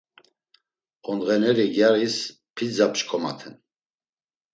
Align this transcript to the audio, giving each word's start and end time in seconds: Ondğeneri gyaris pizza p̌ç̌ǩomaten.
Ondğeneri 1.09 1.65
gyaris 1.75 2.17
pizza 2.55 2.85
p̌ç̌ǩomaten. 2.91 3.55